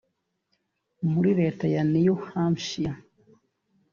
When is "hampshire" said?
2.29-2.97